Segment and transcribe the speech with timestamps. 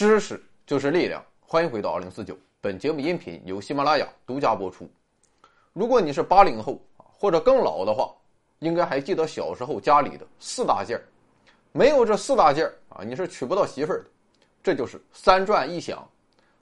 [0.00, 2.34] 知识就是力量，欢迎回到二零四九。
[2.58, 4.88] 本节目音频由喜马拉雅独家播出。
[5.74, 8.10] 如果你是八零后或者更老的话，
[8.60, 10.98] 应该还记得小时候家里的四大件
[11.72, 14.06] 没有这四大件啊，你是娶不到媳妇儿的。
[14.62, 16.02] 这就是三转一响。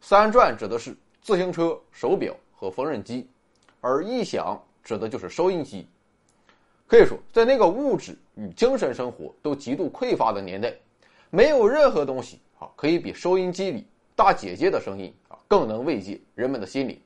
[0.00, 3.30] 三转指的是自行车、手表和缝纫机，
[3.80, 5.86] 而一响指的就是收音机。
[6.88, 10.74] 可以说，在那个物质与精神生活都极度匮乏的年代。
[11.30, 13.86] 没有任何东西啊，可以比收音机里
[14.16, 17.00] 大姐姐的声音啊更能慰藉人们的心灵。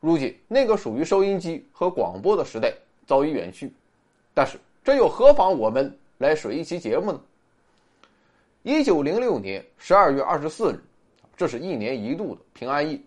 [0.00, 2.72] 如今，那个属于收音机和广播的时代
[3.06, 3.72] 早已远去，
[4.34, 7.20] 但是这又何妨我们来水一期节目呢？
[8.62, 10.80] 一九零六年十二月二十四日，
[11.36, 12.98] 这是一年一度的平安夜，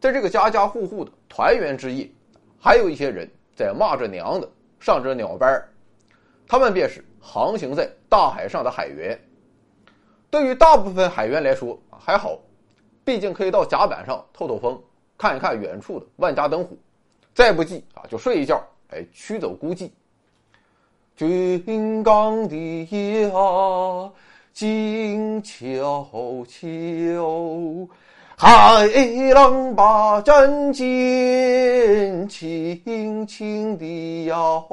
[0.00, 2.08] 在这个家家户户的团圆之夜，
[2.60, 4.48] 还有一些人在骂着娘的
[4.80, 5.62] 上着鸟班
[6.46, 9.18] 他们便是航行在大海上的海员。
[10.30, 12.38] 对于大部分海员来说还好，
[13.04, 14.78] 毕竟可以到甲板上透透风，
[15.16, 16.70] 看一看远处的万家灯火，
[17.34, 19.90] 再不济啊就睡一觉，哎驱走孤寂。
[21.16, 22.56] 军港的
[22.90, 24.12] 夜啊，
[24.52, 26.06] 静悄
[26.46, 27.88] 悄，
[28.36, 28.86] 海
[29.32, 34.68] 浪把战舰轻轻地摇。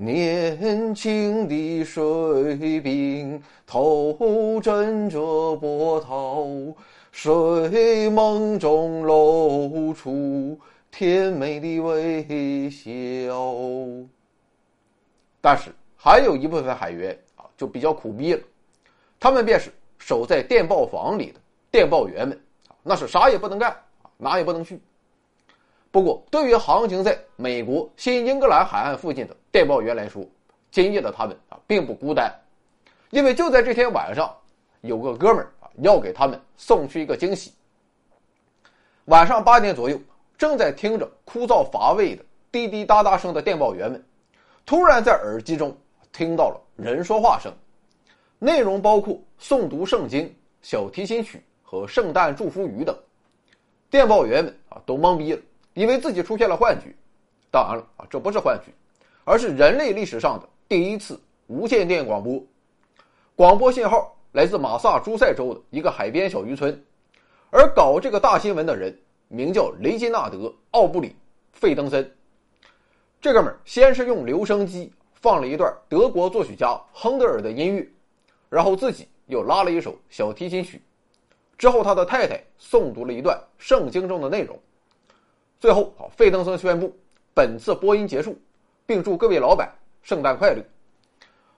[0.00, 6.46] 年轻的水兵头枕着波涛，
[7.10, 10.56] 睡梦中露出
[10.88, 13.44] 甜美的微笑。
[15.40, 18.40] 但是还有一部分海员啊，就比较苦逼了，
[19.18, 21.40] 他们便是守在电报房里的
[21.72, 22.40] 电报员们
[22.84, 23.76] 那是啥也不能干
[24.16, 24.80] 哪也不能去。
[25.98, 30.24] 不过，对于航行在美国新英格兰海岸附近的电报员来说，
[30.70, 32.32] 今夜的他们啊并不孤单，
[33.10, 34.32] 因为就在这天晚上，
[34.82, 37.52] 有个哥们儿啊要给他们送去一个惊喜。
[39.06, 40.00] 晚上八点左右，
[40.36, 44.00] 正在听着枯燥乏味的滴滴答答声的电报员们，
[44.64, 45.76] 突然在耳机中
[46.12, 47.52] 听到了人说话声，
[48.38, 50.32] 内容包括诵读圣经、
[50.62, 52.96] 小提琴曲和圣诞祝福语等。
[53.90, 55.40] 电报员们啊都懵逼了。
[55.78, 56.92] 以为自己出现了幻觉，
[57.52, 58.72] 当然了啊，这不是幻觉，
[59.22, 62.42] 而是人类历史上的第一次无线电广播。
[63.36, 66.84] 广播信号来自马萨诸塞州的一个海边小渔村，
[67.50, 68.92] 而搞这个大新闻的人
[69.28, 70.38] 名叫雷金纳德·
[70.72, 71.10] 奥布里·
[71.52, 72.12] 费登森。
[73.20, 77.88] 这哥们儿先是用留声机放了一段德国作曲家亨德尔的音乐，
[78.48, 80.82] 然后自己又拉了一首小提琴曲，
[81.56, 84.58] 之后他的太太诵读了一段圣经中的内容。
[85.60, 86.96] 最后，啊，费登森宣布
[87.34, 88.38] 本次播音结束，
[88.86, 89.68] 并祝各位老板
[90.02, 90.62] 圣诞快乐。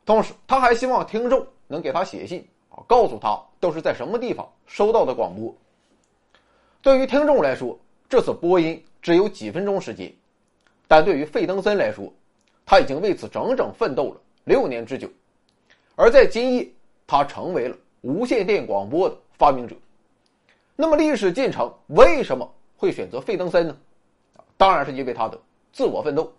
[0.07, 5.55] 同时，他还希望听众能给他写信，啊，告诉他都是在什么地方收到的广播。
[6.81, 7.79] 对于听众来说，
[8.09, 10.11] 这次播音只有几分钟时间，
[10.89, 12.11] 但对于费登森来说，
[12.65, 15.07] 他已经为此整整奋斗了六年之久。
[15.95, 16.67] 而在今夜，
[17.07, 19.77] 他成为了无线电广播的发明者。
[20.75, 23.77] 那么，历史进程为什么会选择费登森呢？
[24.61, 25.41] 当然是因为他的
[25.73, 26.31] 自我奋斗。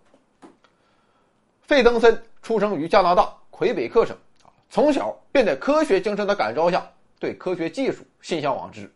[1.62, 6.88] 费登森出生于加拿大魁北克省，啊，从小便在科学精神的感召下，
[7.18, 8.88] 对科学技术心向往之。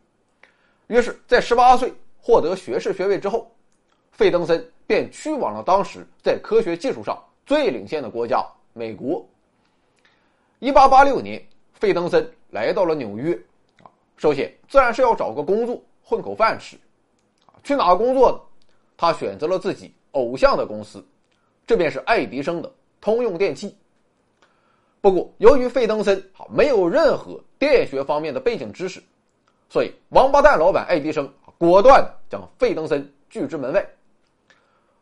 [0.86, 3.52] 于是，在十八岁获得学士学位之后，
[4.12, 9.26] 费登森便去往了当时在科学技术上最领先的国家——美国。
[10.60, 11.44] 一八八六年，
[11.74, 13.34] 费登森来到了纽约，
[13.82, 16.76] 啊，首先自然是要找个工作混口饭吃，
[17.46, 18.40] 啊，去哪工作呢？
[18.96, 21.04] 他选择了自己偶像的公司，
[21.66, 23.76] 这便是爱迪生的通用电器。
[25.00, 29.00] 不过，由于费登森啊没有任何电学方面的背景知识，
[29.68, 33.86] 所以王八蛋老板爱迪生果断将费登森拒之门外。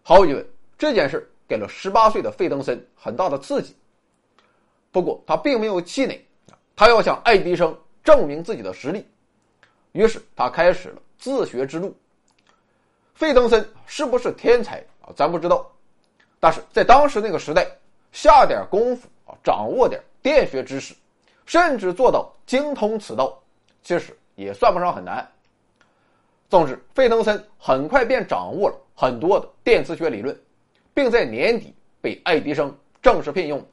[0.03, 0.47] 毫无疑问，
[0.77, 3.75] 这件事给了十八岁的费登森很大的刺激。
[4.91, 6.23] 不过，他并没有气馁，
[6.77, 9.07] 他要向爱迪生证明自己的实力，
[9.93, 11.97] 于是他开始了自学之路。
[13.15, 15.09] 费登森是不是天才啊？
[15.15, 15.71] 咱不知道，
[16.41, 17.67] 但是在当时那个时代，
[18.13, 20.95] 下点功夫啊，掌握点电学知识，
[21.47, 23.41] 甚至做到精通此道，
[23.83, 25.27] 其实也算不上很难。
[26.51, 30.39] 总之，费登森很快便掌握了很多的电磁学理论，
[30.93, 33.65] 并在年底被爱迪生正式聘用。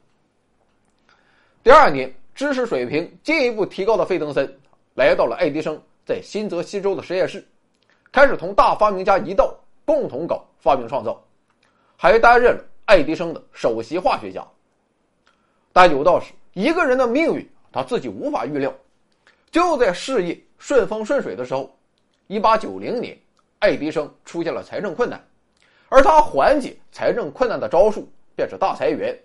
[1.64, 4.60] 第二年，知识水平进一步提高的费登森
[4.94, 7.44] 来到了爱迪生在新泽西州的实验室。
[8.12, 11.18] 开始同大发明家一道共同搞发明创造，
[11.96, 14.46] 还担任了爱迪生的首席化学家。
[15.72, 18.72] 但有道是，一个人的命运他自己无法预料，
[19.50, 21.74] 就在事业顺风顺水的时候，
[22.26, 23.18] 一八九零年，
[23.60, 25.18] 爱迪生出现了财政困难，
[25.88, 28.06] 而他缓解财政困难的招数
[28.36, 29.18] 便是大裁员。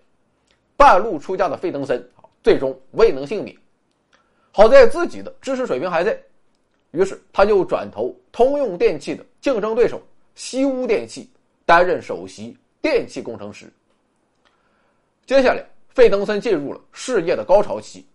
[0.78, 2.10] 半路出家的费登森
[2.42, 3.54] 最终未能幸免。
[4.54, 6.18] 好在自己的知识水平还在，
[6.92, 10.02] 于是他就转投通用电气的竞争对手
[10.36, 11.30] 西屋电器，
[11.66, 13.72] 担任首席电气工程师。
[15.26, 18.06] 接下来，费登森进入了事业的高潮期。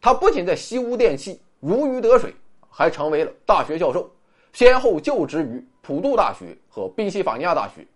[0.00, 2.34] 他不仅在西屋电器如鱼得水，
[2.70, 4.10] 还成为了大学教授，
[4.52, 7.86] 先后就职于普渡大学和宾夕法尼亚大学。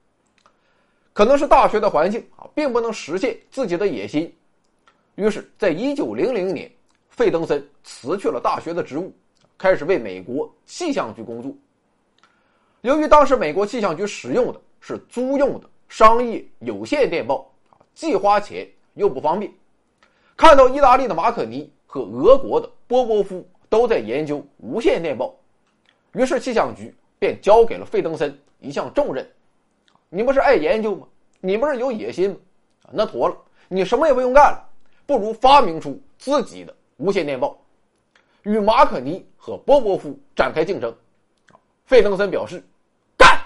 [1.12, 4.34] 可能是大学的环境啊，并不能实现自己的野心，
[5.14, 6.70] 于是，在一九零零年，
[7.08, 9.14] 费登森辞去了大学的职务，
[9.58, 11.52] 开始为美国气象局工作。
[12.81, 19.52] 由于当时美国气象局使用的是租用的商业有线电报啊，既花钱又不方便。
[20.37, 25.34] 看到意大利的马可尼和俄国的波波夫都在研究无线电报，
[26.12, 29.25] 于是气象局便交给了费登森一项重任。
[30.08, 31.06] 你不是爱研究吗？
[31.40, 32.37] 你不是有野心吗？
[32.90, 33.37] 那妥了，
[33.69, 34.69] 你什么也不用干了，
[35.06, 37.56] 不如发明出自己的无线电报，
[38.42, 40.94] 与马可尼和波波夫展开竞争。
[41.84, 42.62] 费登森表示，
[43.16, 43.38] 干。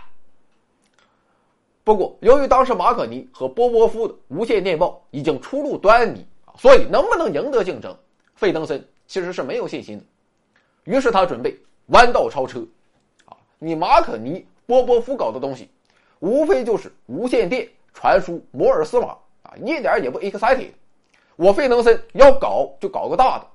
[1.84, 6.26] 不过，由于当时马可尼和波波夫的无线电报已经初露端倪
[6.56, 7.96] 所以能不能赢得竞争，
[8.34, 10.04] 费登森其实是没有信心的。
[10.84, 11.56] 于是他准备
[11.86, 12.60] 弯道超车。
[13.26, 15.70] 啊，你马可尼、波波夫搞的东西。
[16.20, 19.08] 无非就是无线电传输摩尔斯码
[19.42, 20.70] 啊，一点也不 exciting。
[21.36, 23.46] 我费登森要搞就搞个大的，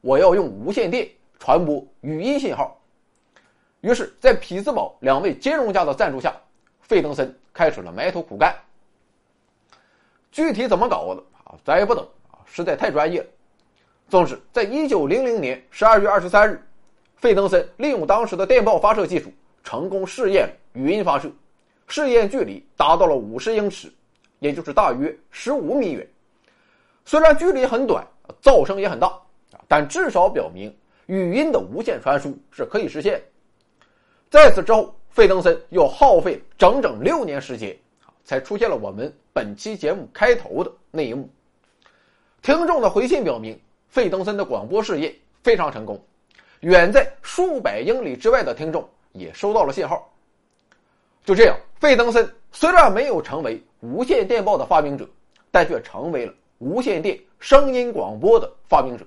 [0.00, 1.08] 我要用无线电
[1.38, 2.76] 传播语音信号。
[3.80, 6.34] 于是，在匹兹堡两位金融家的赞助下，
[6.80, 8.54] 费登森开始了埋头苦干。
[10.30, 13.26] 具体怎么搞的啊，咱也不懂啊，实在太专业了。
[14.08, 16.62] 总之，在一九零零年十二月二十三日，
[17.16, 19.32] 费登森利用当时的电报发射技术，
[19.62, 21.30] 成功试验语音发射。
[21.86, 23.92] 试验距离达到了五十英尺，
[24.38, 26.08] 也就是大约十五米远。
[27.04, 28.06] 虽然距离很短，
[28.42, 29.12] 噪声也很大，
[29.70, 30.76] 但至少表明
[31.06, 33.22] 语音的无线传输是可以实现。
[34.28, 37.76] 在此之后，费登森又耗费整整六年时间，
[38.24, 41.30] 才出现了我们本期节目开头的那一幕。
[42.42, 43.56] 听众的回信表明，
[43.86, 45.14] 费登森的广播事业
[45.44, 46.02] 非常成功，
[46.62, 50.12] 远在数百英里之外的听众也收到了信号。
[51.24, 51.56] 就这样。
[51.78, 55.08] 费登森虽然没有成为无线电报的发明者，
[55.52, 59.06] 但却成为了无线电声音广播的发明者。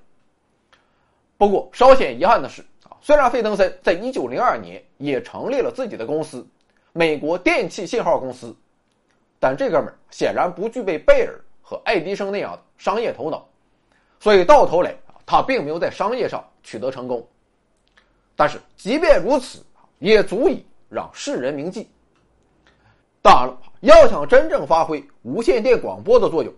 [1.37, 6.45] 不过稍显遗憾的是啊，虽然费登森在1902年也成立了自己的公司——
[6.93, 8.55] 美国电气信号公司，
[9.39, 13.45] 但这哥们儿显然不具备贝尔和爱迪生那样的商业头脑，
[14.19, 17.25] 所以到头来啊，他并没有在商业上取得成功。
[18.35, 19.59] 但是即便如此，
[19.99, 21.89] 也足以让世人铭记。
[23.21, 26.53] 当然了，要想真正发挥无线电广播的作用，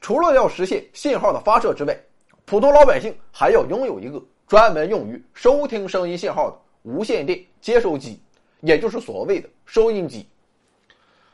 [0.00, 1.98] 除了要实现信号的发射之外，
[2.44, 8.20] 普通老百姓还要拥有一个专门用于收听声音信号的无线电接收机，
[8.60, 10.26] 也就是所谓的收音机。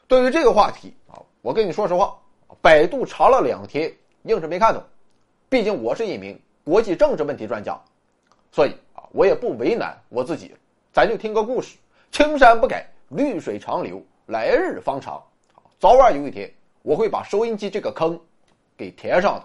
[0.06, 2.16] 对于这个话题啊，我跟你说实话，
[2.60, 4.82] 百度查了两天，硬是没看懂。
[5.48, 7.80] 毕竟我是一名国际政治问题专家，
[8.52, 10.54] 所以啊，我也不为难我自己。
[10.92, 11.76] 咱就听个故事：
[12.12, 14.00] 青山不改，绿水长流。
[14.26, 15.22] 来日方长，
[15.78, 18.20] 早晚有一天我会把收音机这个坑
[18.76, 19.44] 给填上的。